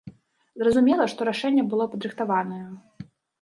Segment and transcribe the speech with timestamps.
[0.61, 2.63] Зразумела, што рашэнне было падрыхтаванае.